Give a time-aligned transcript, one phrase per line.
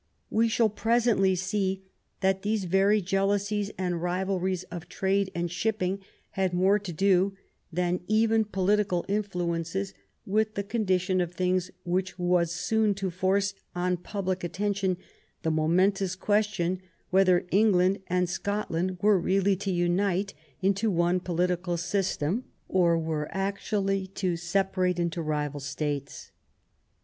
[0.31, 1.83] We shall presently see
[2.21, 5.99] that these very jealousies and rivalries of trade and shipping
[6.31, 7.37] had more to do
[7.71, 9.93] than even political influences
[10.25, 14.97] with the condition of things which was soon to force on public attention
[15.43, 16.81] the momentous question
[17.11, 20.33] whether England and Scotland were really to unite
[20.63, 26.31] into one political system or were actually to separate into rival states.